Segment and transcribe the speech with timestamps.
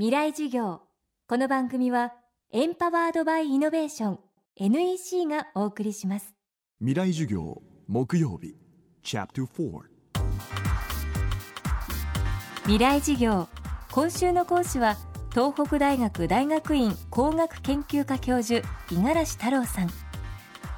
[0.00, 0.80] 未来授業。
[1.28, 2.14] この番組は
[2.52, 4.18] エンパワードバイイノベーション
[4.56, 6.34] NEC がお送りします。
[6.78, 8.56] 未来授業木曜日
[9.02, 9.80] チャプター
[12.62, 13.46] 未来授業。
[13.92, 14.96] 今週の講師は
[15.32, 19.88] 東北大学大学院工学研究科教授五十嵐太郎さん。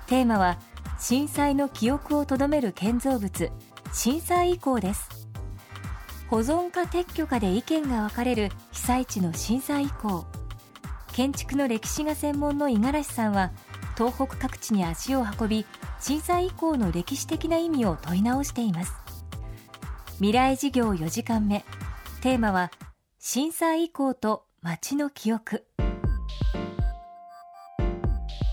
[0.08, 0.58] テーマは
[0.98, 3.52] 震災の記憶をとどめる建造物
[3.92, 5.11] 震災遺構です
[6.32, 10.24] 保存か撤去かで意見が分かれる被災地の震災遺構。
[11.12, 13.52] 建築の歴史が専門の五十嵐さんは
[13.98, 15.66] 東北各地に足を運び
[16.00, 18.94] 震災遺構の歴史的な意味を問い直しています。
[20.14, 21.66] 未来事業4時間目。
[22.22, 22.70] テーマは
[23.18, 25.66] 震災遺構と街の記憶。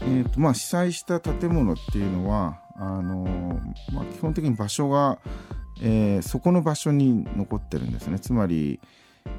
[0.01, 3.23] えーとまあ、被災した建物っていうのはあの、
[3.93, 5.19] まあ、基本的に場所が、
[5.81, 8.19] えー、そこの場所に残ってるんですね。
[8.19, 8.79] つまり、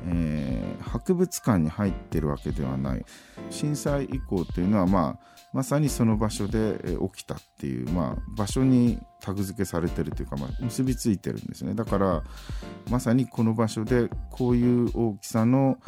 [0.07, 3.05] えー、博物館に入ってるわけではない。
[3.51, 11.74] 震災遺構っていうのは、まあ、まさにその場所で起きたっていう、まあ、場所にタグ付けされてるというか、まあ、結びついてるんですね。
[11.74, 12.23] だから
[12.88, 15.79] まさにこの場所でこういう大きさの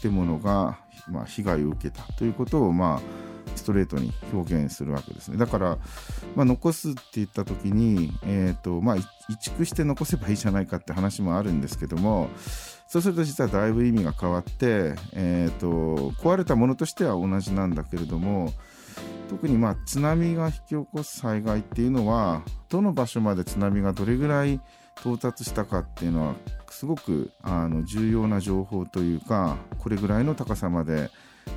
[0.00, 3.29] 建物が、まあ、被害を受けたということをまあ
[3.60, 5.36] ストレートに表現するわけですね。
[5.36, 5.78] だから、
[6.34, 9.04] まあ、残すって言った時に、えーとまあ、移
[9.38, 12.28] 築して残せばいいじゃないかって話もあるんですけども
[12.88, 18.52] そうすると実はだいぶ意味が変わって、えーと、壊れたものとしては同じなんだけれども
[19.28, 24.60] 特にまあ津波が引き起こす災害っていうのはどの場所まで津波がどれぐらい
[25.02, 26.34] 到達したかっていうのは
[26.70, 31.10] すごくあの重要な情報というかこれぐらいの高さまで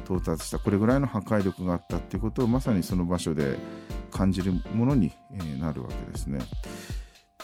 [0.06, 3.58] 到達したこれぐらいの破壊力があったっていうことをまさにその場所で
[4.12, 5.12] 感じるものに
[5.60, 6.40] なるわけですね。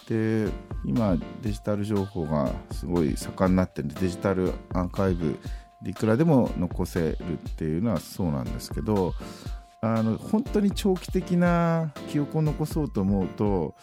[0.07, 0.49] で
[0.85, 5.37] 今デジタル情報がすごい盛んになってるんでデジタルアーカイブ
[5.83, 9.13] でいくらでも残せるっていうのはそうなんですけど
[9.81, 13.75] あの本当に長期的な記憶を残そうと思うと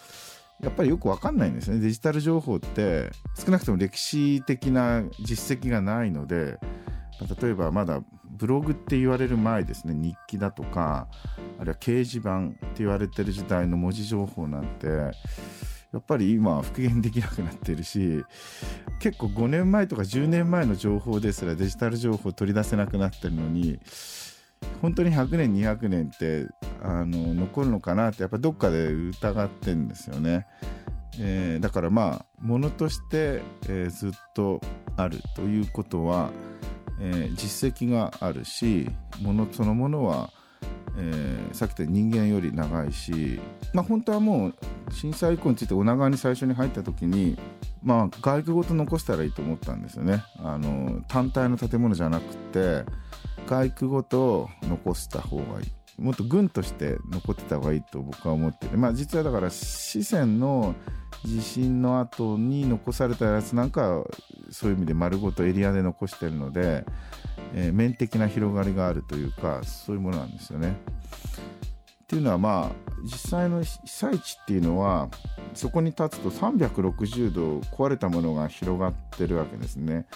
[0.62, 1.80] やっぱりよく分かんないんですね。
[1.80, 6.58] デジタル情報って少なくとも歴史的な実績がないので
[7.40, 9.94] 例えばまだブログって言われる前ですね。
[9.94, 11.08] 日記だとか
[11.58, 14.86] あるいは掲示板って言われてる時代の文字情報なんて
[15.92, 18.22] やっぱり今復元できなくなってるし
[19.00, 23.78] 結構5年前とか10年前の情報ですらデジタル情報取り出せなくなってるのに
[24.82, 26.46] 本当に100年200年って
[26.82, 30.46] あの残るのかなってやっぱどっかで疑ってんですよね。
[31.18, 34.60] えー、だからまあものとして、えー、ずっと
[34.96, 36.30] あるということは
[37.00, 38.90] えー、実績があるし
[39.20, 40.30] ものそのものは、
[40.96, 43.40] えー、さっき言った人間より長いし、
[43.72, 44.54] まあ、本当はもう
[44.92, 47.38] 震災以降について女川に最初に入った時に、
[47.82, 52.84] まあ、外区ごと残したらいいと思ったんですよねあの単体の建物じゃなくて
[53.46, 55.66] 外区ごと残した方がいい
[55.98, 60.74] もっと軍として残ってた方がいいと僕は思ってて、まあ、実はだから四川の
[61.24, 64.04] 地震の後に残されたやつなんか
[64.50, 66.84] そういう意味で丸ごとエリアで残してるので、
[67.54, 70.76] えー、面的な広がりがあるというかそういうものなんですよね。
[72.04, 75.08] っていうのはまあ実際の被災地っていうのは
[75.54, 80.06] そこに立つと360度壊れたものが広がってるわけですね。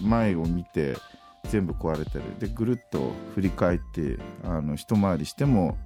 [0.00, 0.96] 前を見て
[1.48, 5.76] 全部壊れてるでぐるっと振り返ってあの一回りしても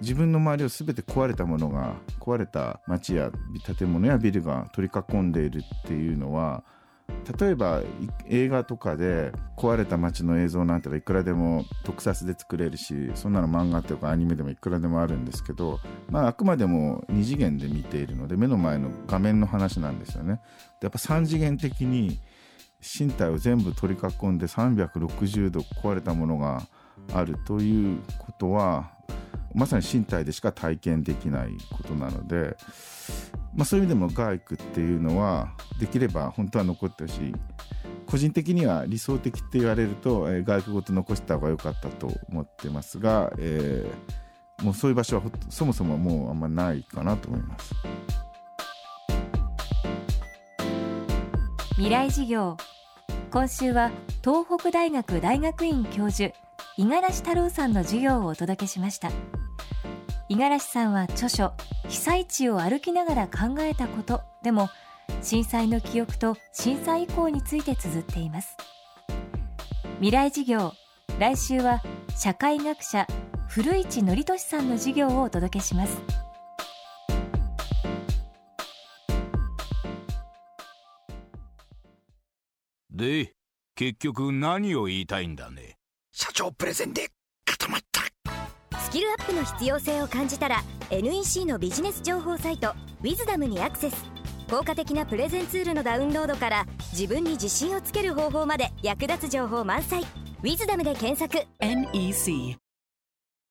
[0.00, 3.30] 自分の周りを全て壊れたものが壊れた町や
[3.78, 6.64] 建物やビルが取り囲んでいるっていうのは
[7.38, 7.82] 例えば
[8.28, 15.78] 映画とかで壊れた街の映像なんていくらでも特撮で作れるしそんなの漫画とかアニメでもいくらでもあるんですけど、
[16.10, 20.40] まあ、あくまでも2次元で見ているので目の前の画面の話なんですよね。
[20.80, 22.18] やっぱ3次元的に
[22.82, 26.62] 身体を全部取り囲んで360度壊れたものが
[27.14, 28.90] あるということは
[29.54, 32.56] まさに身体でしか体験できないことなので、
[33.54, 37.34] まあ、そういう意味でも外区っていうのはできれば本当は残ってほしい
[38.06, 47.74] 個人的には理想的って言われると、えー、外区ごと残した方が良かったと思ってますが、えー、もうそういう場所はそもそももうあんまないかなと思います。
[51.76, 52.56] 未来事業
[53.32, 53.90] 今週は
[54.22, 56.34] 東北大学大学院教授
[56.76, 59.10] 五十嵐太郎さんの授業をお届けしました。
[60.28, 61.54] 五十嵐さんは著書
[61.88, 64.68] 被災地を歩きながら考えたことでも
[65.22, 68.54] 震災の記憶と震災以降について綴っています。
[69.94, 70.74] 未来事業
[71.18, 71.82] 来週は
[72.14, 73.06] 社会学者
[73.48, 76.02] 古市憲寿さんの授業をお届けします。
[83.02, 83.32] で
[83.74, 85.76] 結局何を言いたいんだね？
[86.12, 87.08] 社長プレゼンで
[87.44, 88.78] 固まった。
[88.78, 93.96] スキルアップの必要性を感じたら NEC のビジネス情報サイト「ウィズダムにアクセス。
[94.48, 100.02] 効果的なプレゼンツールのダウンロードから自分に自信をつける方法まで役立つ情報満載
[100.40, 101.44] 「ウィズダムで検索。
[101.58, 102.56] NEC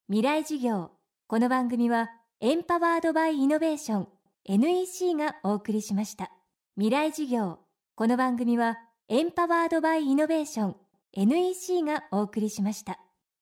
[0.07, 0.92] 未来事業。
[1.27, 2.09] この番組は
[2.39, 4.07] エンパワードバイイノベーション
[4.45, 6.31] NEC がお送りしました。
[6.77, 7.59] 未来事業。
[7.95, 8.77] この番組は
[9.13, 10.75] エンパワードバイイノベーション
[11.11, 12.97] NEC がお送りしました。